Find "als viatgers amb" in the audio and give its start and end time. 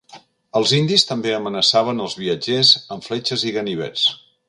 2.07-3.09